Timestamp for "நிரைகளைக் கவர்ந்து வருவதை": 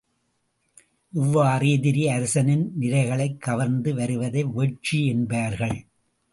2.79-4.43